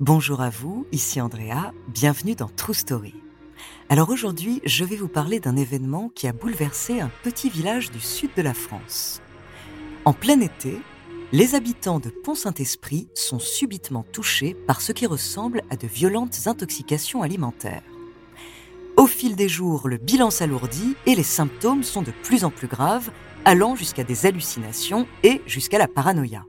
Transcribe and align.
Bonjour 0.00 0.40
à 0.40 0.50
vous, 0.50 0.86
ici 0.90 1.20
Andrea, 1.20 1.72
bienvenue 1.86 2.34
dans 2.34 2.48
True 2.48 2.74
Story. 2.74 3.14
Alors 3.88 4.10
aujourd'hui, 4.10 4.60
je 4.64 4.84
vais 4.84 4.96
vous 4.96 5.06
parler 5.06 5.38
d'un 5.38 5.54
événement 5.54 6.10
qui 6.16 6.26
a 6.26 6.32
bouleversé 6.32 7.00
un 7.00 7.12
petit 7.22 7.48
village 7.48 7.92
du 7.92 8.00
sud 8.00 8.30
de 8.36 8.42
la 8.42 8.54
France. 8.54 9.22
En 10.04 10.12
plein 10.12 10.40
été, 10.40 10.80
les 11.30 11.54
habitants 11.54 12.00
de 12.00 12.10
Pont-Saint-Esprit 12.10 13.06
sont 13.14 13.38
subitement 13.38 14.04
touchés 14.12 14.54
par 14.66 14.80
ce 14.80 14.90
qui 14.90 15.06
ressemble 15.06 15.62
à 15.70 15.76
de 15.76 15.86
violentes 15.86 16.40
intoxications 16.46 17.22
alimentaires. 17.22 17.84
Au 18.96 19.06
fil 19.06 19.36
des 19.36 19.48
jours, 19.48 19.86
le 19.86 19.98
bilan 19.98 20.30
s'alourdit 20.30 20.96
et 21.06 21.14
les 21.14 21.22
symptômes 21.22 21.84
sont 21.84 22.02
de 22.02 22.12
plus 22.24 22.44
en 22.44 22.50
plus 22.50 22.66
graves, 22.66 23.12
allant 23.44 23.76
jusqu'à 23.76 24.02
des 24.02 24.26
hallucinations 24.26 25.06
et 25.22 25.40
jusqu'à 25.46 25.78
la 25.78 25.86
paranoïa. 25.86 26.46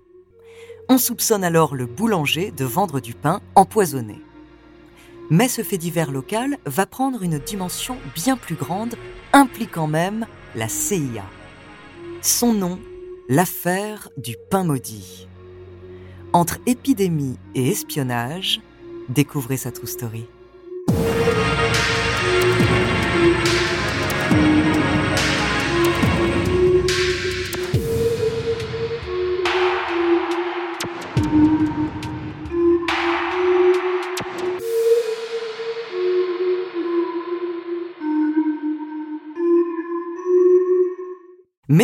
On 0.88 1.00
soupçonne 1.00 1.44
alors 1.44 1.76
le 1.76 1.88
boulanger 1.88 2.52
de 2.52 2.64
vendre 2.64 3.00
du 3.00 3.14
pain 3.14 3.42
empoisonné. 3.56 4.22
Mais 5.32 5.48
ce 5.48 5.64
fait 5.64 5.80
divers 5.80 6.12
local 6.12 6.58
va 6.66 6.86
prendre 6.86 7.24
une 7.24 7.40
dimension 7.40 7.98
bien 8.14 8.38
plus 8.38 8.54
grande, 8.56 8.96
impliquant 9.34 9.88
même 9.88 10.28
la 10.56 10.68
CIA. 10.68 11.24
Son 12.22 12.54
nom, 12.54 12.80
l'affaire 13.28 14.10
du 14.18 14.36
pain 14.52 14.64
maudit. 14.64 15.28
Entre 16.34 16.60
épidémie 16.68 17.40
et 17.56 17.70
espionnage, 17.70 18.62
découvrez 19.10 19.58
sa 19.58 19.72
true 19.72 19.88
story. 19.88 20.28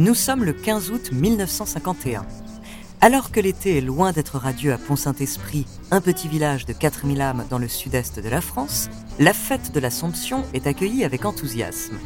Nous 0.00 0.14
sommes 0.14 0.44
le 0.44 0.54
15 0.54 0.92
août 0.92 1.10
1951. 1.12 2.24
Alors 3.02 3.30
que 3.30 3.38
l'été 3.38 3.76
est 3.76 3.82
loin 3.82 4.12
d'être 4.12 4.38
radieux 4.38 4.72
à 4.72 4.78
Pont-Saint-Esprit, 4.78 5.66
un 5.90 6.00
petit 6.00 6.26
village 6.26 6.64
de 6.64 6.72
4000 6.72 7.20
âmes 7.20 7.44
dans 7.50 7.58
le 7.58 7.68
sud-est 7.68 8.18
de 8.18 8.28
la 8.30 8.40
France, 8.40 8.88
la 9.18 9.34
fête 9.34 9.72
de 9.72 9.78
l'Assomption 9.78 10.42
est 10.54 10.66
accueillie 10.66 11.04
avec 11.04 11.26
enthousiasme. 11.26 11.98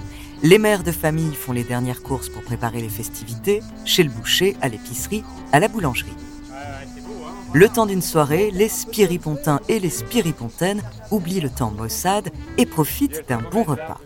Les 0.43 0.59
mères 0.59 0.83
de 0.83 0.91
famille 0.91 1.37
font 1.37 1.53
les 1.53 1.63
dernières 1.63 2.03
courses 2.03 2.29
pour 2.29 2.43
préparer 2.43 2.81
les 2.81 2.89
festivités, 2.89 3.63
chez 3.85 4.03
le 4.03 4.11
boucher, 4.11 4.57
à 4.61 4.69
l'épicerie, 4.69 5.23
à 5.53 5.61
la 5.61 5.69
boulangerie. 5.69 6.17
Le 7.53 7.69
temps 7.69 7.87
d'une 7.87 8.03
soirée, 8.03 8.51
les 8.51 8.69
spiripontins 8.69 9.61
et 9.69 9.79
les 9.79 9.91
spiripontaines 9.91 10.83
oublient 11.13 11.43
le 11.43 11.49
temps 11.51 11.71
maussade 11.71 12.31
et 12.59 12.67
profitent 12.67 13.23
d'un 13.29 13.43
bon 13.53 13.63
repas. 13.63 14.01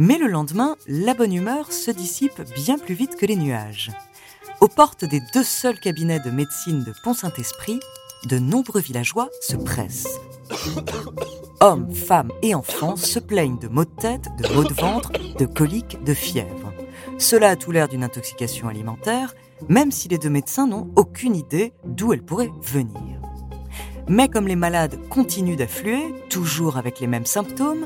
Mais 0.00 0.16
le 0.16 0.28
lendemain, 0.28 0.76
la 0.86 1.12
bonne 1.12 1.32
humeur 1.32 1.72
se 1.72 1.90
dissipe 1.90 2.40
bien 2.54 2.78
plus 2.78 2.94
vite 2.94 3.16
que 3.16 3.26
les 3.26 3.34
nuages. 3.34 3.90
Aux 4.60 4.68
portes 4.68 5.04
des 5.04 5.20
deux 5.34 5.42
seuls 5.42 5.80
cabinets 5.80 6.20
de 6.20 6.30
médecine 6.30 6.84
de 6.84 6.94
Pont-Saint-Esprit, 7.02 7.80
de 8.26 8.38
nombreux 8.38 8.80
villageois 8.80 9.28
se 9.40 9.56
pressent. 9.56 10.20
Hommes, 11.60 11.92
femmes 11.92 12.30
et 12.42 12.54
enfants 12.54 12.94
se 12.94 13.18
plaignent 13.18 13.58
de 13.58 13.66
maux 13.66 13.84
de 13.84 13.90
tête, 13.90 14.28
de 14.40 14.54
maux 14.54 14.62
de 14.62 14.72
ventre, 14.72 15.10
de 15.36 15.46
coliques, 15.46 15.98
de 16.04 16.14
fièvre. 16.14 16.72
Cela 17.18 17.50
a 17.50 17.56
tout 17.56 17.72
l'air 17.72 17.88
d'une 17.88 18.04
intoxication 18.04 18.68
alimentaire, 18.68 19.34
même 19.68 19.90
si 19.90 20.06
les 20.06 20.18
deux 20.18 20.30
médecins 20.30 20.68
n'ont 20.68 20.92
aucune 20.94 21.34
idée 21.34 21.72
d'où 21.84 22.12
elle 22.12 22.22
pourrait 22.22 22.52
venir. 22.62 23.20
Mais 24.06 24.28
comme 24.28 24.46
les 24.46 24.56
malades 24.56 24.96
continuent 25.08 25.56
d'affluer, 25.56 26.14
toujours 26.30 26.76
avec 26.76 27.00
les 27.00 27.08
mêmes 27.08 27.26
symptômes, 27.26 27.84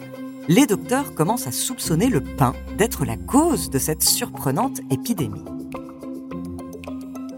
les 0.49 0.67
docteurs 0.67 1.15
commencent 1.15 1.47
à 1.47 1.53
soupçonner 1.53 2.09
le 2.09 2.21
pain 2.21 2.55
d'être 2.77 3.05
la 3.05 3.17
cause 3.17 3.71
de 3.71 3.79
cette 3.79 4.03
surprenante 4.03 4.81
épidémie. 4.91 5.45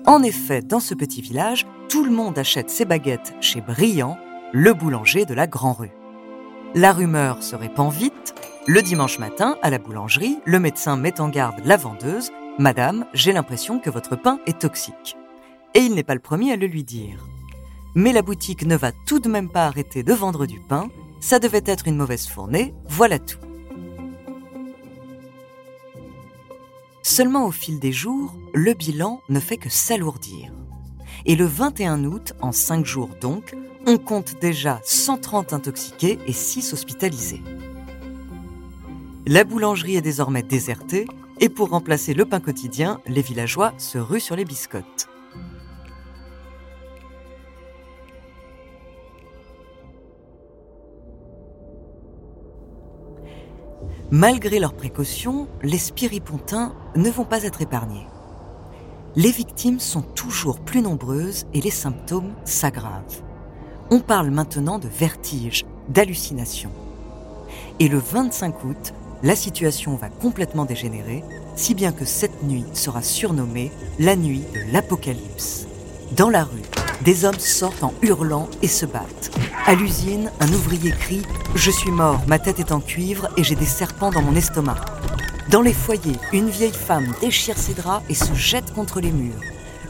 En 0.07 0.23
effet, 0.23 0.63
dans 0.63 0.81
ce 0.81 0.95
petit 0.95 1.23
village, 1.23 1.67
tout 1.89 2.05
le 2.05 2.11
monde 2.11 2.39
achète 2.39 2.71
ses 2.71 2.85
baguettes 2.85 3.35
chez 3.41 3.61
Briand, 3.61 4.19
le 4.53 4.73
boulanger 4.75 5.25
de 5.25 5.35
la 5.35 5.47
Grand 5.47 5.73
Rue. 5.73 5.93
La 6.75 6.93
rumeur 6.93 7.43
se 7.43 7.57
répand 7.57 7.93
vite. 7.93 8.35
Le 8.67 8.81
dimanche 8.83 9.19
matin, 9.19 9.57
à 9.63 9.71
la 9.71 9.79
boulangerie, 9.79 10.39
le 10.45 10.59
médecin 10.59 10.97
met 10.97 11.21
en 11.21 11.29
garde 11.29 11.61
la 11.65 11.77
vendeuse. 11.77 12.33
Madame, 12.59 13.07
j'ai 13.13 13.33
l'impression 13.33 13.79
que 13.79 13.91
votre 13.91 14.17
pain 14.17 14.41
est 14.47 14.61
toxique. 14.61 15.17
Et 15.75 15.81
il 15.81 15.95
n'est 15.95 16.03
pas 16.03 16.15
le 16.15 16.21
premier 16.21 16.53
à 16.53 16.57
le 16.57 16.67
lui 16.67 16.85
dire. 16.85 17.27
Mais 17.95 18.13
la 18.13 18.23
boutique 18.23 18.67
ne 18.67 18.77
va 18.77 18.93
tout 19.07 19.21
de 19.21 19.29
même 19.29 19.49
pas 19.49 19.67
arrêter 19.67 20.03
de 20.03 20.13
vendre 20.13 20.47
du 20.47 20.61
pain 20.61 20.89
ça 21.25 21.39
devait 21.39 21.63
être 21.65 21.89
une 21.89 21.97
mauvaise 21.97 22.27
fournée, 22.27 22.75
voilà 22.87 23.19
tout. 23.19 23.39
Seulement 27.03 27.47
au 27.47 27.51
fil 27.51 27.81
des 27.81 27.93
jours, 27.93 28.35
le 28.53 28.75
bilan 28.75 29.23
ne 29.31 29.41
fait 29.41 29.57
que 29.57 29.71
s'alourdir. 29.71 30.53
Et 31.25 31.35
le 31.35 31.47
21 31.47 32.05
août, 32.05 32.35
en 32.43 32.53
5 32.53 32.85
jours 32.85 33.09
donc, 33.23 33.57
on 33.87 33.97
compte 33.97 34.39
déjà 34.39 34.83
130 34.85 35.55
intoxiqués 35.55 36.19
et 36.27 36.33
6 36.35 36.75
hospitalisés. 36.75 37.43
La 39.27 39.45
boulangerie 39.45 39.97
est 39.97 40.03
désormais 40.03 40.43
désertée 40.43 41.07
et 41.41 41.49
pour 41.49 41.71
remplacer 41.71 42.13
le 42.13 42.27
pain 42.27 42.41
quotidien, 42.41 43.01
les 43.07 43.23
villageois 43.23 43.73
se 43.79 43.97
ruent 43.97 44.21
sur 44.21 44.37
les 44.37 44.45
biscottes. 44.45 45.09
Malgré 54.11 54.59
leurs 54.59 54.75
précautions, 54.75 55.49
les 55.63 55.79
spiripontins 55.79 56.73
ne 56.97 57.11
vont 57.11 57.25
pas 57.25 57.45
être 57.45 57.63
épargnés. 57.63 58.07
Les 59.17 59.31
victimes 59.31 59.81
sont 59.81 60.03
toujours 60.03 60.59
plus 60.59 60.83
nombreuses 60.83 61.47
et 61.55 61.61
les 61.61 61.71
symptômes 61.71 62.33
s'aggravent. 62.45 63.23
On 63.91 64.01
parle 64.01 64.31
maintenant 64.31 64.79
de 64.79 64.89
vertige, 64.89 65.65
d'hallucination. 65.89 66.71
Et 67.81 67.89
le 67.89 67.99
25 67.99 68.65
août, 68.65 68.95
la 69.23 69.37
situation 69.37 69.97
va 69.97 70.09
complètement 70.09 70.65
dégénérer, 70.65 71.23
si 71.57 71.75
bien 71.75 71.93
que 71.93 72.05
cette 72.05 72.43
nuit 72.43 72.65
sera 72.73 73.03
surnommée 73.03 73.71
la 73.99 74.17
nuit 74.17 74.43
de 74.53 74.73
l'apocalypse. 74.73 75.67
Dans 76.17 76.29
la 76.29 76.45
rue, 76.45 76.63
des 77.03 77.25
hommes 77.25 77.39
sortent 77.39 77.83
en 77.83 77.95
hurlant 78.03 78.49
et 78.63 78.69
se 78.69 78.87
battent. 78.87 79.31
À 79.67 79.75
l'usine, 79.75 80.31
un 80.41 80.49
ouvrier 80.49 80.91
crie⁇ 80.93 81.23
Je 81.55 81.71
suis 81.71 81.91
mort, 81.91 82.21
ma 82.27 82.39
tête 82.39 82.61
est 82.61 82.73
en 82.73 82.81
cuivre 82.81 83.29
et 83.37 83.45
j'ai 83.45 83.55
des 83.55 83.67
serpents 83.67 84.11
dans 84.11 84.23
mon 84.23 84.35
estomac⁇ 84.35 84.77
Dans 85.51 85.63
les 85.63 85.73
foyers, 85.73 86.19
une 86.33 86.49
vieille 86.51 86.73
femme 86.73 87.13
déchire 87.21 87.59
ses 87.59 87.75
draps 87.75 88.05
et 88.09 88.15
se 88.15 88.35
jette 88.35 88.73
contre 88.75 89.01
les 89.01 89.13
murs. 89.13 89.41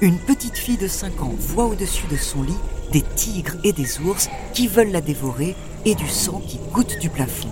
Une 0.01 0.19
petite 0.19 0.57
fille 0.57 0.77
de 0.77 0.89
5 0.89 1.23
ans 1.23 1.35
voit 1.39 1.67
au-dessus 1.67 2.07
de 2.11 2.17
son 2.17 2.43
lit 2.43 2.57
des 2.93 3.03
tigres 3.03 3.57
et 3.65 3.73
des 3.73 4.01
ours 4.01 4.29
qui 4.53 4.69
veulent 4.69 4.93
la 4.93 5.01
dévorer 5.01 5.57
et 5.85 5.95
du 5.95 6.09
sang 6.09 6.41
qui 6.47 6.59
goutte 6.73 6.99
du 7.01 7.11
plafond. 7.11 7.49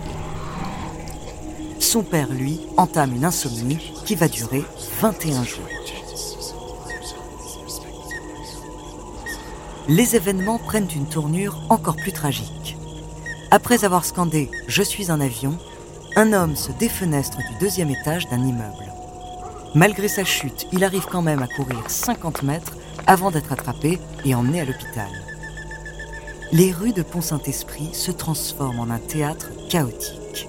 Son 1.80 2.02
père, 2.02 2.32
lui, 2.32 2.60
entame 2.76 3.16
une 3.16 3.24
insomnie 3.24 3.92
qui 4.06 4.14
va 4.14 4.28
durer 4.28 4.62
21 5.00 5.44
jours. 5.44 5.68
Les 9.88 10.14
événements 10.14 10.58
prennent 10.58 10.88
une 10.94 11.08
tournure 11.08 11.60
encore 11.68 11.96
plus 11.96 12.12
tragique. 12.12 12.76
Après 13.50 13.84
avoir 13.84 14.04
scandé⁇ 14.04 14.46
Je 14.68 14.82
suis 14.82 15.10
un 15.10 15.20
avion⁇ 15.20 15.50
un 16.14 16.32
homme 16.32 16.56
se 16.56 16.72
défenestre 16.72 17.38
du 17.38 17.58
deuxième 17.58 17.90
étage 17.90 18.28
d'un 18.28 18.44
immeuble. 18.44 18.92
Malgré 19.74 20.08
sa 20.08 20.24
chute, 20.24 20.66
il 20.70 20.84
arrive 20.84 21.06
quand 21.10 21.22
même 21.22 21.42
à 21.42 21.48
courir 21.48 21.82
50 21.88 22.42
mètres 22.42 22.76
avant 23.06 23.30
d'être 23.30 23.52
attrapé 23.52 23.98
et 24.24 24.34
emmené 24.34 24.60
à 24.60 24.64
l'hôpital. 24.66 25.08
Les 26.52 26.70
rues 26.70 26.92
de 26.92 27.02
Pont-Saint-Esprit 27.02 27.90
se 27.94 28.12
transforment 28.12 28.80
en 28.80 28.90
un 28.90 28.98
théâtre 28.98 29.50
chaotique. 29.70 30.48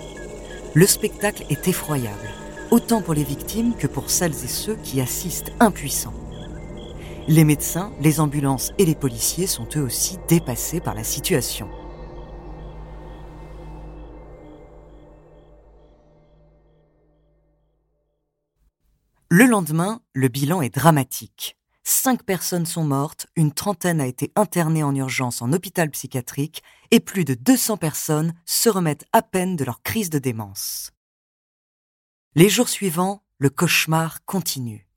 Le 0.74 0.86
spectacle 0.86 1.46
est 1.50 1.68
effroyable, 1.70 2.30
autant 2.72 3.02
pour 3.02 3.14
les 3.14 3.24
victimes 3.24 3.74
que 3.76 3.88
pour 3.88 4.10
celles 4.10 4.44
et 4.44 4.50
ceux 4.50 4.76
qui 4.76 5.00
assistent 5.00 5.54
impuissants. 5.62 6.14
Les 7.30 7.46
médecins, 7.46 7.94
les 8.02 8.20
ambulances 8.20 8.74
et 8.78 8.86
les 8.86 8.96
policiers 8.96 9.48
sont 9.48 9.68
eux 9.78 9.82
aussi 9.82 10.18
dépassés 10.28 10.82
par 10.82 10.94
la 10.94 11.06
situation. 11.06 11.70
Le 19.30 19.46
lendemain, 19.46 20.02
le 20.12 20.28
bilan 20.28 20.62
est 20.62 20.76
dramatique. 20.76 21.58
Cinq 21.86 22.24
personnes 22.24 22.66
sont 22.66 22.84
mortes, 22.84 23.28
une 23.38 23.54
trentaine 23.54 24.02
a 24.02 24.08
été 24.08 24.34
internée 24.36 24.84
en 24.84 24.94
urgence 24.94 25.42
en 25.42 25.54
hôpital 25.54 25.90
psychiatrique 25.92 26.62
et 26.92 27.00
plus 27.00 27.24
de 27.24 27.36
200 27.36 27.78
personnes 27.78 28.34
se 28.46 28.68
remettent 28.68 29.06
à 29.14 29.22
peine 29.22 29.56
de 29.56 29.64
leur 29.64 29.82
crise 29.82 30.10
de 30.10 30.20
démence. 30.20 30.92
Les 32.36 32.50
jours 32.50 32.70
suivants, 32.70 33.24
le 33.38 33.50
cauchemar 33.50 34.26
continue. 34.26 34.90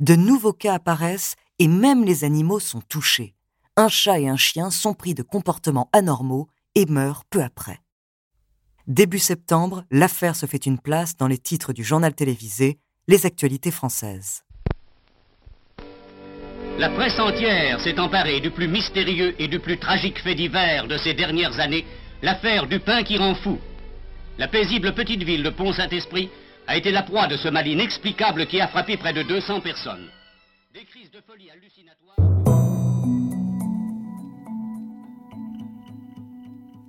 De 0.00 0.14
nouveaux 0.14 0.52
cas 0.52 0.74
apparaissent 0.74 1.36
et 1.58 1.68
même 1.68 2.04
les 2.04 2.24
animaux 2.24 2.60
sont 2.60 2.82
touchés. 2.82 3.34
Un 3.76 3.88
chat 3.88 4.20
et 4.20 4.28
un 4.28 4.36
chien 4.36 4.70
sont 4.70 4.94
pris 4.94 5.14
de 5.14 5.22
comportements 5.22 5.88
anormaux 5.92 6.48
et 6.74 6.86
meurent 6.86 7.24
peu 7.30 7.42
après. 7.42 7.80
Début 8.86 9.18
septembre, 9.18 9.84
l'affaire 9.90 10.36
se 10.36 10.46
fait 10.46 10.66
une 10.66 10.78
place 10.78 11.16
dans 11.16 11.26
les 11.26 11.38
titres 11.38 11.72
du 11.72 11.82
journal 11.82 12.14
télévisé 12.14 12.78
les 13.08 13.24
actualités 13.24 13.70
françaises. 13.70 14.42
La 16.78 16.90
presse 16.90 17.18
entière 17.18 17.80
s'est 17.80 17.98
emparée 17.98 18.40
du 18.40 18.50
plus 18.50 18.68
mystérieux 18.68 19.34
et 19.38 19.48
du 19.48 19.60
plus 19.60 19.78
tragique 19.78 20.20
fait 20.20 20.34
divers 20.34 20.86
de 20.88 20.98
ces 20.98 21.14
dernières 21.14 21.58
années, 21.58 21.86
l'affaire 22.20 22.66
du 22.66 22.80
pain 22.80 23.02
qui 23.02 23.16
rend 23.16 23.34
fou. 23.34 23.58
La 24.36 24.48
paisible 24.48 24.94
petite 24.94 25.22
ville 25.22 25.42
de 25.42 25.50
Pont-Saint-Esprit 25.50 26.28
a 26.66 26.76
été 26.76 26.90
la 26.90 27.02
proie 27.02 27.28
de 27.28 27.36
ce 27.36 27.48
mal 27.48 27.66
inexplicable 27.66 28.46
qui 28.46 28.60
a 28.60 28.68
frappé 28.68 28.96
près 28.96 29.12
de 29.12 29.22
200 29.22 29.60
personnes. 29.60 30.08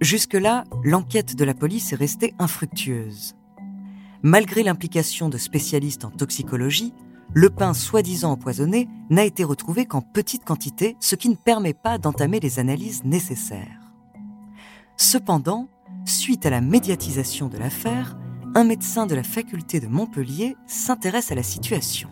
Jusque-là, 0.02 0.64
l'enquête 0.84 1.36
de 1.36 1.44
la 1.44 1.54
police 1.54 1.92
est 1.92 1.96
restée 1.96 2.34
infructueuse. 2.40 3.36
Malgré 4.22 4.64
l'implication 4.64 5.30
de 5.30 5.38
spécialistes 5.38 6.06
en 6.06 6.12
toxicologie, 6.12 6.94
le 7.34 7.50
pain 7.50 7.74
soi-disant 7.74 8.32
empoisonné 8.32 8.88
n'a 9.10 9.26
été 9.26 9.44
retrouvé 9.44 9.86
qu'en 9.86 10.02
petite 10.02 10.46
quantité, 10.46 10.96
ce 11.00 11.16
qui 11.16 11.30
ne 11.30 11.36
permet 11.36 11.74
pas 11.74 11.98
d'entamer 11.98 12.40
les 12.40 12.60
analyses 12.60 13.04
nécessaires. 13.04 13.92
Cependant, 14.98 15.68
suite 16.06 16.46
à 16.46 16.50
la 16.50 16.62
médiatisation 16.62 17.48
de 17.48 17.58
l'affaire, 17.58 18.18
un 18.58 18.64
médecin 18.64 19.06
de 19.06 19.14
la 19.14 19.22
faculté 19.22 19.80
de 19.80 19.86
Montpellier 19.86 20.58
s'intéresse 20.66 21.32
à 21.32 21.36
la 21.36 21.44
situation. 21.44 22.10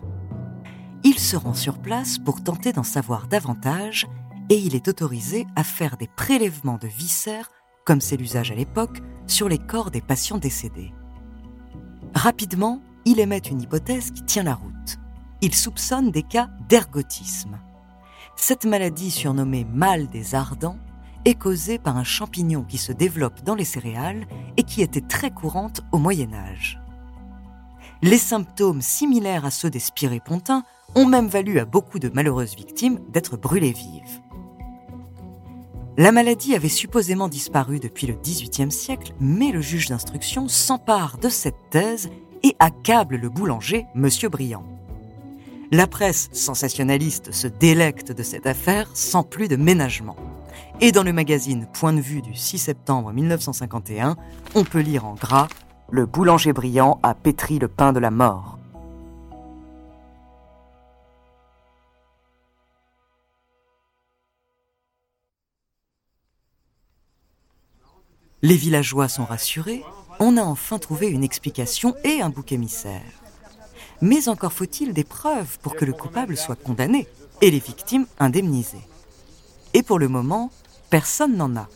Il 1.03 1.17
se 1.17 1.35
rend 1.35 1.55
sur 1.55 1.79
place 1.79 2.19
pour 2.19 2.43
tenter 2.43 2.71
d'en 2.71 2.83
savoir 2.83 3.25
davantage 3.25 4.05
et 4.51 4.55
il 4.59 4.75
est 4.75 4.87
autorisé 4.87 5.47
à 5.55 5.63
faire 5.63 5.97
des 5.97 6.07
prélèvements 6.07 6.77
de 6.77 6.87
viscères, 6.87 7.49
comme 7.83 7.99
c'est 7.99 8.15
l'usage 8.15 8.51
à 8.51 8.53
l'époque, 8.53 9.01
sur 9.25 9.49
les 9.49 9.57
corps 9.57 9.89
des 9.89 10.01
patients 10.01 10.37
décédés. 10.37 10.93
Rapidement, 12.13 12.79
il 13.05 13.19
émet 13.19 13.39
une 13.39 13.63
hypothèse 13.63 14.11
qui 14.11 14.21
tient 14.21 14.43
la 14.43 14.53
route. 14.53 14.99
Il 15.41 15.55
soupçonne 15.55 16.11
des 16.11 16.21
cas 16.21 16.51
d'ergotisme. 16.69 17.59
Cette 18.35 18.65
maladie 18.65 19.09
surnommée 19.09 19.65
mal 19.65 20.09
des 20.09 20.35
ardents 20.35 20.77
est 21.25 21.35
causée 21.35 21.79
par 21.79 21.97
un 21.97 22.03
champignon 22.03 22.63
qui 22.63 22.77
se 22.77 22.91
développe 22.91 23.43
dans 23.43 23.55
les 23.55 23.65
céréales 23.65 24.25
et 24.57 24.63
qui 24.63 24.81
était 24.81 25.01
très 25.01 25.31
courante 25.31 25.81
au 25.91 25.97
Moyen 25.97 26.33
Âge. 26.33 26.79
Les 28.01 28.17
symptômes 28.17 28.81
similaires 28.81 29.45
à 29.45 29.51
ceux 29.51 29.69
des 29.69 29.79
spirépontins 29.79 30.63
ont 30.95 31.05
même 31.05 31.27
valu 31.27 31.59
à 31.59 31.65
beaucoup 31.65 31.99
de 31.99 32.09
malheureuses 32.09 32.55
victimes 32.55 32.99
d'être 33.09 33.37
brûlées 33.37 33.73
vives. 33.73 34.21
La 35.97 36.11
maladie 36.11 36.55
avait 36.55 36.67
supposément 36.67 37.29
disparu 37.29 37.79
depuis 37.79 38.05
le 38.05 38.15
XVIIIe 38.15 38.71
siècle, 38.71 39.13
mais 39.19 39.51
le 39.51 39.61
juge 39.61 39.87
d'instruction 39.87 40.47
s'empare 40.49 41.17
de 41.17 41.29
cette 41.29 41.69
thèse 41.71 42.09
et 42.43 42.55
accable 42.59 43.15
le 43.15 43.29
boulanger, 43.29 43.85
M. 43.95 44.09
Briand. 44.29 44.65
La 45.71 45.87
presse 45.87 46.29
sensationnaliste 46.31 47.31
se 47.31 47.47
délecte 47.47 48.11
de 48.11 48.23
cette 48.23 48.45
affaire 48.45 48.89
sans 48.93 49.23
plus 49.23 49.47
de 49.47 49.55
ménagement. 49.55 50.17
Et 50.81 50.91
dans 50.91 51.03
le 51.03 51.13
magazine 51.13 51.67
Point 51.71 51.93
de 51.93 52.01
vue 52.01 52.21
du 52.21 52.35
6 52.35 52.57
septembre 52.57 53.13
1951, 53.13 54.17
on 54.55 54.65
peut 54.65 54.81
lire 54.81 55.05
en 55.05 55.13
gras 55.13 55.47
Le 55.89 56.05
boulanger 56.05 56.51
brillant 56.51 56.99
a 57.01 57.13
pétri 57.13 57.59
le 57.59 57.69
pain 57.69 57.93
de 57.93 57.99
la 57.99 58.11
mort. 58.11 58.59
Les 68.41 68.57
villageois 68.57 69.07
sont 69.07 69.25
rassurés, 69.25 69.81
on 70.19 70.35
a 70.35 70.43
enfin 70.43 70.77
trouvé 70.77 71.07
une 71.07 71.23
explication 71.23 71.95
et 72.03 72.21
un 72.21 72.29
bouc 72.29 72.51
émissaire. 72.51 73.01
Mais 74.01 74.27
encore 74.27 74.53
faut-il 74.53 74.93
des 74.93 75.05
preuves 75.05 75.57
pour 75.59 75.75
que 75.75 75.85
le 75.85 75.93
coupable 75.93 76.35
soit 76.35 76.61
condamné 76.61 77.07
et 77.41 77.49
les 77.49 77.59
victimes 77.59 78.05
indemnisées. 78.19 78.85
Et 79.75 79.83
pour 79.83 79.99
le 79.99 80.07
moment, 80.07 80.51
personne 80.89 81.35
n'en 81.35 81.53
a. 81.57 81.67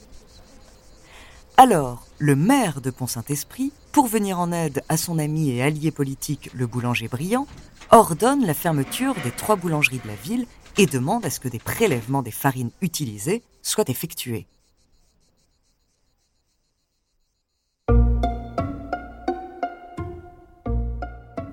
Alors, 1.58 2.08
le 2.18 2.34
maire 2.34 2.80
de 2.80 2.92
Pont-Saint-Esprit, 2.92 3.74
pour 3.92 4.08
venir 4.08 4.40
en 4.40 4.54
aide 4.54 4.82
à 4.88 4.96
son 4.96 5.20
ami 5.20 5.50
et 5.50 5.62
allié 5.62 5.92
politique, 5.92 6.50
le 6.54 6.66
boulanger 6.66 7.10
brillant, 7.10 7.46
ordonne 7.92 8.46
la 8.46 8.54
fermeture 8.54 9.16
des 9.26 9.32
trois 9.32 9.58
boulangeries 9.58 10.00
de 10.02 10.08
la 10.08 10.16
ville 10.16 10.48
et 10.78 10.86
demande 10.86 11.26
à 11.26 11.30
ce 11.30 11.42
que 11.42 11.50
des 11.50 11.60
prélèvements 11.60 12.22
des 12.22 12.32
farines 12.32 12.72
utilisées 12.82 13.44
soient 13.62 13.90
effectués. 13.90 14.48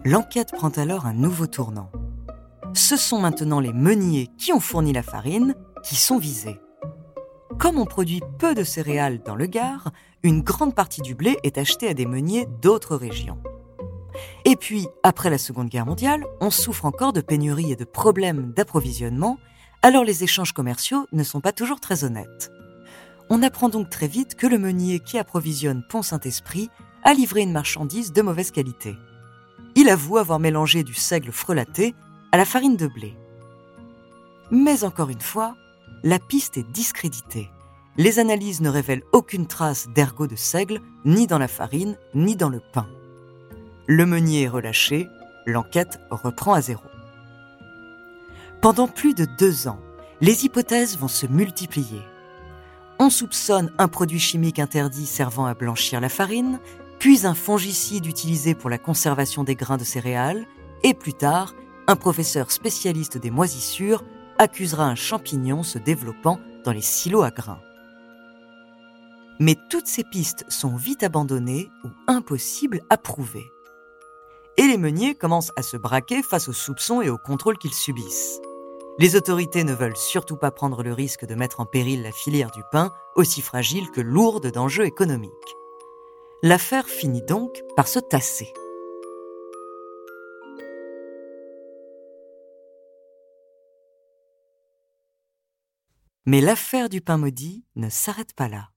L'enquête 0.04 0.52
prend 0.52 0.68
alors 0.68 1.06
un 1.06 1.14
nouveau 1.14 1.48
tournant. 1.48 1.90
Ce 2.72 2.96
sont 2.96 3.18
maintenant 3.18 3.58
les 3.58 3.72
meuniers 3.72 4.30
qui 4.38 4.52
ont 4.52 4.60
fourni 4.60 4.92
la 4.92 5.02
farine 5.02 5.56
qui 5.86 5.96
sont 5.96 6.18
visés. 6.18 6.58
Comme 7.58 7.78
on 7.78 7.86
produit 7.86 8.20
peu 8.38 8.54
de 8.54 8.64
céréales 8.64 9.22
dans 9.22 9.36
le 9.36 9.46
Gard, 9.46 9.90
une 10.22 10.42
grande 10.42 10.74
partie 10.74 11.00
du 11.00 11.14
blé 11.14 11.38
est 11.42 11.58
achetée 11.58 11.88
à 11.88 11.94
des 11.94 12.06
meuniers 12.06 12.46
d'autres 12.60 12.96
régions. 12.96 13.38
Et 14.44 14.56
puis, 14.56 14.88
après 15.02 15.30
la 15.30 15.38
Seconde 15.38 15.68
Guerre 15.68 15.86
mondiale, 15.86 16.24
on 16.40 16.50
souffre 16.50 16.84
encore 16.84 17.12
de 17.12 17.20
pénuries 17.20 17.72
et 17.72 17.76
de 17.76 17.84
problèmes 17.84 18.52
d'approvisionnement, 18.52 19.38
alors 19.82 20.04
les 20.04 20.24
échanges 20.24 20.52
commerciaux 20.52 21.06
ne 21.12 21.22
sont 21.22 21.40
pas 21.40 21.52
toujours 21.52 21.80
très 21.80 22.04
honnêtes. 22.04 22.50
On 23.30 23.42
apprend 23.42 23.68
donc 23.68 23.90
très 23.90 24.08
vite 24.08 24.34
que 24.34 24.46
le 24.46 24.58
meunier 24.58 25.00
qui 25.00 25.18
approvisionne 25.18 25.84
Pont-Saint-Esprit 25.88 26.68
a 27.04 27.14
livré 27.14 27.42
une 27.42 27.52
marchandise 27.52 28.12
de 28.12 28.22
mauvaise 28.22 28.50
qualité 28.50 28.96
il 29.76 29.90
avoue 29.90 30.16
avoir 30.16 30.40
mélangé 30.40 30.82
du 30.82 30.94
seigle 30.94 31.30
frelaté 31.30 31.94
à 32.32 32.38
la 32.38 32.46
farine 32.46 32.76
de 32.76 32.86
blé. 32.86 33.14
Mais 34.50 34.84
encore 34.84 35.10
une 35.10 35.20
fois, 35.20 35.54
la 36.02 36.18
piste 36.18 36.56
est 36.56 36.70
discréditée. 36.70 37.50
Les 37.96 38.18
analyses 38.18 38.60
ne 38.60 38.68
révèlent 38.68 39.04
aucune 39.12 39.46
trace 39.46 39.88
d'ergot 39.94 40.26
de 40.26 40.36
seigle, 40.36 40.80
ni 41.04 41.26
dans 41.26 41.38
la 41.38 41.48
farine, 41.48 41.96
ni 42.14 42.36
dans 42.36 42.50
le 42.50 42.60
pain. 42.72 42.86
Le 43.86 44.04
meunier 44.04 44.42
est 44.42 44.48
relâché, 44.48 45.08
l'enquête 45.46 46.00
reprend 46.10 46.52
à 46.52 46.60
zéro. 46.60 46.82
Pendant 48.60 48.88
plus 48.88 49.14
de 49.14 49.26
deux 49.38 49.68
ans, 49.68 49.78
les 50.20 50.44
hypothèses 50.44 50.98
vont 50.98 51.08
se 51.08 51.26
multiplier. 51.26 52.00
On 52.98 53.10
soupçonne 53.10 53.70
un 53.78 53.88
produit 53.88 54.18
chimique 54.18 54.58
interdit 54.58 55.06
servant 55.06 55.46
à 55.46 55.54
blanchir 55.54 56.00
la 56.00 56.08
farine, 56.08 56.58
puis 56.98 57.26
un 57.26 57.34
fongicide 57.34 58.06
utilisé 58.06 58.54
pour 58.54 58.70
la 58.70 58.78
conservation 58.78 59.44
des 59.44 59.54
grains 59.54 59.76
de 59.76 59.84
céréales, 59.84 60.46
et 60.82 60.94
plus 60.94 61.12
tard, 61.14 61.54
un 61.86 61.96
professeur 61.96 62.50
spécialiste 62.50 63.18
des 63.18 63.30
moisissures 63.30 64.02
accusera 64.38 64.84
un 64.84 64.94
champignon 64.94 65.62
se 65.62 65.78
développant 65.78 66.38
dans 66.64 66.72
les 66.72 66.82
silos 66.82 67.22
à 67.22 67.30
grains. 67.30 67.60
Mais 69.38 69.56
toutes 69.68 69.86
ces 69.86 70.04
pistes 70.04 70.44
sont 70.48 70.76
vite 70.76 71.02
abandonnées 71.02 71.70
ou 71.84 71.88
impossibles 72.06 72.82
à 72.88 72.96
prouver. 72.96 73.44
Et 74.56 74.66
les 74.66 74.78
meuniers 74.78 75.14
commencent 75.14 75.52
à 75.56 75.62
se 75.62 75.76
braquer 75.76 76.22
face 76.22 76.48
aux 76.48 76.54
soupçons 76.54 77.02
et 77.02 77.10
aux 77.10 77.18
contrôles 77.18 77.58
qu'ils 77.58 77.74
subissent. 77.74 78.40
Les 78.98 79.14
autorités 79.14 79.62
ne 79.62 79.74
veulent 79.74 79.96
surtout 79.96 80.36
pas 80.36 80.50
prendre 80.50 80.82
le 80.82 80.94
risque 80.94 81.26
de 81.26 81.34
mettre 81.34 81.60
en 81.60 81.66
péril 81.66 82.02
la 82.02 82.12
filière 82.12 82.50
du 82.50 82.62
pain, 82.72 82.90
aussi 83.14 83.42
fragile 83.42 83.90
que 83.90 84.00
lourde 84.00 84.50
d'enjeux 84.50 84.86
économiques. 84.86 85.32
L'affaire 86.42 86.86
finit 86.86 87.22
donc 87.22 87.62
par 87.76 87.88
se 87.88 87.98
tasser. 87.98 88.54
Mais 96.26 96.40
l'affaire 96.40 96.88
du 96.88 97.00
pain 97.00 97.18
maudit 97.18 97.64
ne 97.76 97.88
s'arrête 97.88 98.34
pas 98.34 98.48
là. 98.48 98.70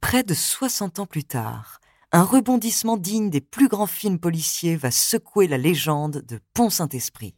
Près 0.00 0.22
de 0.22 0.34
60 0.34 0.98
ans 0.98 1.06
plus 1.06 1.24
tard, 1.24 1.80
un 2.12 2.22
rebondissement 2.22 2.98
digne 2.98 3.30
des 3.30 3.40
plus 3.40 3.68
grands 3.68 3.86
films 3.86 4.18
policiers 4.18 4.76
va 4.76 4.90
secouer 4.90 5.48
la 5.48 5.58
légende 5.58 6.22
de 6.28 6.38
Pont-Saint-Esprit. 6.52 7.34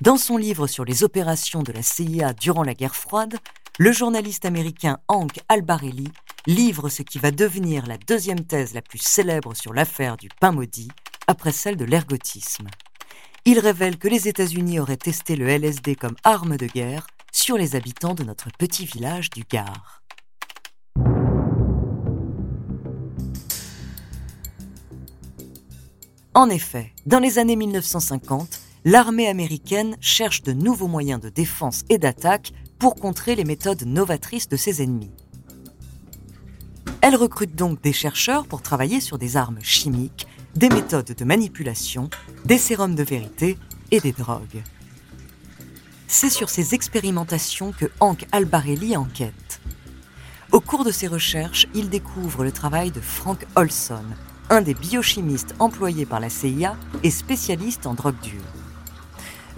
Dans 0.00 0.16
son 0.16 0.36
livre 0.36 0.66
sur 0.66 0.84
les 0.84 1.02
opérations 1.02 1.62
de 1.62 1.72
la 1.72 1.82
CIA 1.82 2.32
durant 2.34 2.62
la 2.62 2.74
guerre 2.74 2.96
froide, 2.96 3.36
le 3.78 3.92
journaliste 3.92 4.44
américain 4.44 4.98
Hank 5.08 5.40
Albarelli 5.48 6.08
livre 6.46 6.88
ce 6.88 7.02
qui 7.02 7.18
va 7.18 7.32
devenir 7.32 7.86
la 7.86 7.98
deuxième 7.98 8.46
thèse 8.46 8.74
la 8.74 8.82
plus 8.82 9.02
célèbre 9.02 9.54
sur 9.54 9.72
l'affaire 9.72 10.16
du 10.16 10.28
pain 10.40 10.52
maudit, 10.52 10.88
après 11.26 11.50
celle 11.50 11.76
de 11.76 11.84
l'ergotisme. 11.84 12.68
Il 13.48 13.60
révèle 13.60 13.96
que 13.96 14.08
les 14.08 14.26
États-Unis 14.26 14.80
auraient 14.80 14.96
testé 14.96 15.36
le 15.36 15.46
LSD 15.46 15.94
comme 15.94 16.16
arme 16.24 16.56
de 16.56 16.66
guerre 16.66 17.06
sur 17.30 17.56
les 17.56 17.76
habitants 17.76 18.14
de 18.14 18.24
notre 18.24 18.48
petit 18.58 18.84
village 18.84 19.30
du 19.30 19.44
Gard. 19.48 20.02
En 26.34 26.50
effet, 26.50 26.92
dans 27.06 27.20
les 27.20 27.38
années 27.38 27.54
1950, 27.54 28.60
l'armée 28.84 29.28
américaine 29.28 29.96
cherche 30.00 30.42
de 30.42 30.52
nouveaux 30.52 30.88
moyens 30.88 31.20
de 31.20 31.28
défense 31.28 31.84
et 31.88 31.98
d'attaque 31.98 32.50
pour 32.80 32.96
contrer 32.96 33.36
les 33.36 33.44
méthodes 33.44 33.84
novatrices 33.86 34.48
de 34.48 34.56
ses 34.56 34.82
ennemis. 34.82 35.12
Elle 37.00 37.14
recrute 37.14 37.54
donc 37.54 37.80
des 37.80 37.92
chercheurs 37.92 38.48
pour 38.48 38.62
travailler 38.62 39.00
sur 39.00 39.18
des 39.18 39.36
armes 39.36 39.60
chimiques, 39.62 40.26
des 40.56 40.70
méthodes 40.70 41.14
de 41.14 41.24
manipulation, 41.24 42.08
des 42.46 42.56
sérums 42.56 42.94
de 42.94 43.02
vérité 43.02 43.58
et 43.90 44.00
des 44.00 44.12
drogues. 44.12 44.62
C'est 46.08 46.30
sur 46.30 46.48
ces 46.48 46.74
expérimentations 46.74 47.72
que 47.72 47.86
Hank 48.00 48.26
Albarelli 48.32 48.96
enquête. 48.96 49.60
Au 50.52 50.60
cours 50.60 50.84
de 50.84 50.90
ses 50.90 51.08
recherches, 51.08 51.66
il 51.74 51.90
découvre 51.90 52.42
le 52.42 52.52
travail 52.52 52.90
de 52.90 53.00
Frank 53.00 53.44
Olson, 53.54 54.04
un 54.48 54.62
des 54.62 54.72
biochimistes 54.72 55.54
employés 55.58 56.06
par 56.06 56.20
la 56.20 56.30
CIA 56.30 56.76
et 57.02 57.10
spécialiste 57.10 57.86
en 57.86 57.92
drogue 57.92 58.20
dure. 58.22 58.40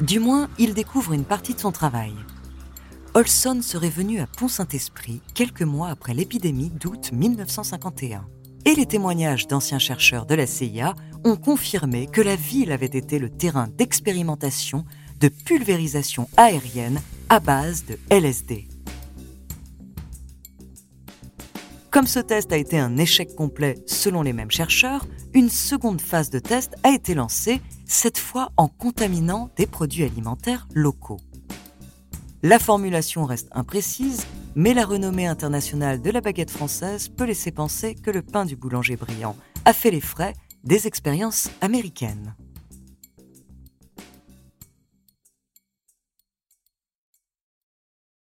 Du 0.01 0.19
moins, 0.19 0.49
il 0.59 0.75
découvre 0.75 1.13
une 1.13 1.25
partie 1.25 1.55
de 1.55 1.61
son 1.61 1.71
travail. 1.71 2.15
Olson 3.15 3.61
serait 3.63 3.89
venu 3.89 4.21
à 4.21 4.27
Pont-Saint-Esprit 4.27 5.21
quelques 5.35 5.63
mois 5.63 5.91
après 5.91 6.15
l'épidémie 6.15 6.71
d'août 6.71 7.11
1951. 7.13 8.27
Et 8.65 8.75
les 8.75 8.87
témoignages 8.87 9.47
d'anciens 9.47 9.79
chercheurs 9.79 10.27
de 10.27 10.35
la 10.35 10.47
CIA 10.47 10.95
ont 11.25 11.37
confirmé 11.37 12.07
que 12.07 12.21
la 12.21 12.37
ville 12.37 12.73
avait 12.73 12.87
été 12.87 13.19
le 13.19 13.31
terrain 13.31 13.69
d'expérimentation 13.77 14.85
de 15.21 15.29
pulvérisation 15.29 16.29
aérienne 16.37 17.01
à 17.29 17.41
base 17.41 17.85
de 17.85 17.99
LSD. 18.11 18.69
Comme 21.91 22.07
ce 22.07 22.21
test 22.21 22.53
a 22.53 22.57
été 22.57 22.79
un 22.79 22.97
échec 22.99 23.35
complet 23.35 23.77
selon 23.87 24.23
les 24.23 24.35
mêmes 24.35 24.51
chercheurs, 24.51 25.07
une 25.33 25.49
seconde 25.49 26.01
phase 26.01 26.31
de 26.31 26.39
test 26.39 26.75
a 26.83 26.91
été 26.91 27.15
lancée, 27.15 27.61
cette 27.87 28.19
fois 28.19 28.53
en 28.57 28.69
contaminant 28.69 29.51
des 29.57 29.67
produits 29.67 30.05
alimentaires 30.05 30.69
locaux. 30.75 31.21
La 32.43 32.59
formulation 32.59 33.25
reste 33.25 33.49
imprécise, 33.53 34.27
mais 34.59 34.75
la 34.75 34.85
renommée 34.85 35.29
internationale 35.29 36.03
de 36.03 36.11
la 36.11 36.21
baguette 36.21 36.51
française 36.51 37.11
peut 37.11 37.23
laisser 37.23 37.53
penser 37.53 37.95
que 37.95 38.11
le 38.11 38.23
pain 38.23 38.45
du 38.45 38.57
boulanger 38.57 38.97
brillant 38.97 39.37
a 39.65 39.73
fait 39.73 39.93
les 39.93 40.01
frais 40.01 40.35
des 40.65 40.89
expériences 40.89 41.49
américaines. 41.61 42.35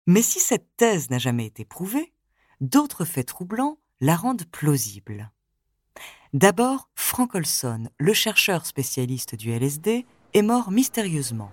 Mais 0.06 0.22
si 0.22 0.42
cette 0.42 0.68
thèse 0.76 1.10
n'a 1.10 1.18
jamais 1.18 1.46
été 1.46 1.64
prouvée, 1.64 2.12
d'autres 2.60 3.06
faits 3.06 3.30
troublants 3.30 3.80
la 4.02 4.18
rendent 4.18 4.52
plausible. 4.52 5.32
D'abord, 6.34 6.90
Frank 6.94 7.36
Olson, 7.36 7.88
le 8.00 8.12
chercheur 8.12 8.66
spécialiste 8.66 9.36
du 9.36 9.52
LSD, 9.52 10.06
est 10.34 10.42
mort 10.42 10.72
mystérieusement. 10.72 11.52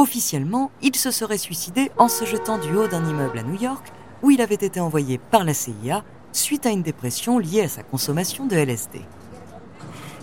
Officiellement, 0.00 0.70
il 0.80 0.96
se 0.96 1.10
serait 1.10 1.36
suicidé 1.36 1.90
en 1.98 2.08
se 2.08 2.24
jetant 2.24 2.56
du 2.56 2.74
haut 2.74 2.88
d'un 2.88 3.06
immeuble 3.06 3.38
à 3.38 3.42
New 3.42 3.60
York 3.60 3.92
où 4.22 4.30
il 4.30 4.40
avait 4.40 4.54
été 4.54 4.80
envoyé 4.80 5.18
par 5.18 5.44
la 5.44 5.52
CIA 5.52 6.02
suite 6.32 6.64
à 6.64 6.70
une 6.70 6.80
dépression 6.80 7.38
liée 7.38 7.60
à 7.60 7.68
sa 7.68 7.82
consommation 7.82 8.46
de 8.46 8.56
LSD. 8.56 9.02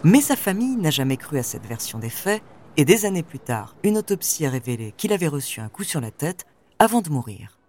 Mais 0.03 0.22
sa 0.22 0.36
famille 0.36 0.77
n'a 0.77 0.89
jamais 0.89 1.15
cru 1.15 1.38
à 1.38 1.43
cette 1.43 1.67
version 1.67 2.00
des 2.00 2.10
faits 2.10 2.41
et 2.75 2.86
des 2.86 3.05
années 3.05 3.22
plus 3.22 3.38
tard, 3.38 3.75
une 3.84 4.00
autopsie 4.00 4.48
a 4.48 4.50
révélé 4.50 4.96
qu'il 4.98 5.13
avait 5.13 5.27
reçu 5.27 5.62
un 5.62 5.69
coup 5.69 5.84
sur 5.84 6.01
la 6.01 6.10
tête 6.10 6.48
avant 6.79 7.01
de 7.01 7.12
mourir. 7.12 7.60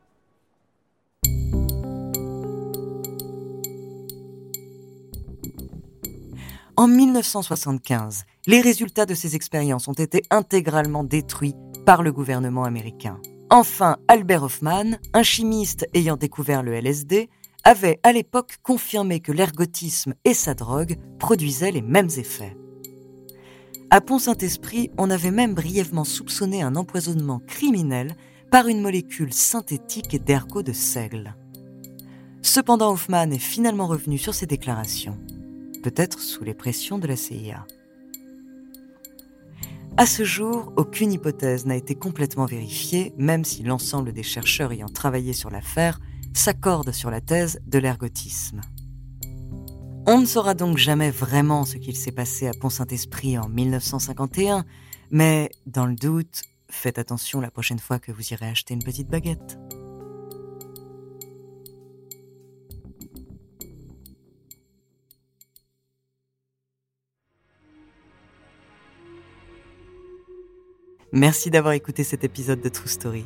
En 6.79 6.87
1975, 6.87 8.25
les 8.47 8.63
résultats 8.63 9.05
de 9.05 9.13
ces 9.13 9.37
expériences 9.37 9.89
ont 9.89 9.93
été 9.93 10.23
intégralement 10.31 11.05
détruits 11.05 11.57
le 11.97 12.13
gouvernement 12.13 12.65
américain. 12.65 13.21
Enfin, 13.51 13.97
Albert 14.09 14.43
Hoffman, 14.43 14.99
un 15.15 15.23
chimiste 15.23 15.87
ayant 15.95 16.17
découvert 16.17 16.63
le 16.63 16.75
LSD, 16.75 17.31
avait 17.65 17.99
à 18.03 18.13
l'époque 18.13 18.59
confirmé 18.63 19.21
que 19.21 19.33
l'ergotisme 19.33 20.15
et 20.25 20.35
sa 20.35 20.55
drogue 20.55 20.97
produisaient 21.19 21.73
les 21.73 21.83
mêmes 21.83 22.11
effets. 22.19 22.57
À 23.91 24.01
Pont-Saint-Esprit, 24.03 24.91
on 24.99 25.11
avait 25.11 25.31
même 25.31 25.55
brièvement 25.55 26.05
soupçonné 26.05 26.63
un 26.63 26.77
empoisonnement 26.77 27.41
criminel 27.47 28.15
par 28.51 28.69
une 28.69 28.83
molécule 28.83 29.33
synthétique 29.33 30.23
d'ergot 30.23 30.63
de 30.63 30.73
seigle. 30.73 31.35
Cependant, 32.43 32.93
Hoffman 32.93 33.31
est 33.31 33.39
finalement 33.39 33.87
revenu 33.87 34.19
sur 34.19 34.35
ses 34.35 34.47
déclarations 34.47 35.19
peut-être 35.79 36.21
sous 36.21 36.45
les 36.45 36.55
pressions 36.55 36.99
de 36.99 37.07
la 37.07 37.17
CIA. 37.17 37.67
À 39.99 40.07
ce 40.07 40.23
jour, 40.23 40.73
aucune 40.77 41.11
hypothèse 41.11 41.67
n'a 41.67 41.75
été 41.75 41.97
complètement 41.97 42.47
vérifiée, 42.47 43.13
même 43.19 43.45
si 43.45 43.65
l'ensemble 43.65 44.13
des 44.13 44.23
chercheurs 44.23 44.71
ayant 44.71 44.87
travaillé 44.87 45.33
sur 45.33 45.51
l'affaire 45.51 45.99
s'accordent 46.33 46.93
sur 46.93 47.11
la 47.11 47.21
thèse 47.21 47.59
de 47.67 47.81
l'ergotisme. 47.81 48.61
On 50.07 50.21
ne 50.21 50.25
saura 50.25 50.55
donc 50.55 50.79
jamais 50.79 51.11
vraiment 51.11 51.65
ce 51.65 51.79
qu'il 51.79 51.97
s'est 51.97 52.13
passé 52.13 52.47
à 52.47 52.53
Pont-Saint-Esprit 52.53 53.39
en 53.39 53.49
1951, 53.49 54.65
mais 55.11 55.51
dans 55.67 55.87
le 55.87 55.97
doute, 55.97 56.43
faites 56.71 57.01
attention 57.01 57.41
la 57.41 57.51
prochaine 57.51 57.81
fois 57.81 57.99
que 57.99 58.13
vous 58.13 58.33
irez 58.33 58.47
acheter 58.47 58.75
une 58.75 58.85
petite 58.85 59.09
baguette. 59.09 59.59
Merci 71.13 71.51
d'avoir 71.51 71.73
écouté 71.73 72.05
cet 72.05 72.23
épisode 72.23 72.61
de 72.61 72.69
True 72.69 72.89
Story. 72.89 73.25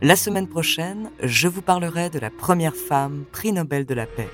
La 0.00 0.16
semaine 0.16 0.48
prochaine, 0.48 1.10
je 1.22 1.48
vous 1.48 1.60
parlerai 1.60 2.08
de 2.08 2.18
la 2.18 2.30
première 2.30 2.74
femme 2.74 3.24
prix 3.30 3.52
Nobel 3.52 3.84
de 3.84 3.94
la 3.94 4.06
paix. 4.06 4.28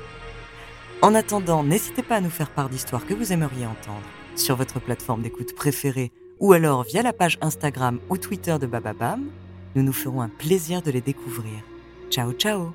En 1.02 1.14
attendant, 1.14 1.64
n'hésitez 1.64 2.02
pas 2.02 2.16
à 2.16 2.20
nous 2.20 2.30
faire 2.30 2.50
part 2.50 2.68
d'histoires 2.68 3.06
que 3.06 3.14
vous 3.14 3.32
aimeriez 3.32 3.66
entendre 3.66 4.02
sur 4.36 4.54
votre 4.54 4.80
plateforme 4.80 5.22
d'écoute 5.22 5.54
préférée 5.54 6.12
ou 6.38 6.52
alors 6.52 6.84
via 6.84 7.02
la 7.02 7.12
page 7.12 7.38
Instagram 7.40 7.98
ou 8.08 8.16
Twitter 8.16 8.56
de 8.60 8.66
Bababam. 8.66 9.30
Nous 9.74 9.82
nous 9.82 9.92
ferons 9.92 10.20
un 10.20 10.28
plaisir 10.28 10.80
de 10.80 10.90
les 10.90 11.00
découvrir. 11.00 11.58
Ciao 12.10 12.32
ciao 12.32 12.72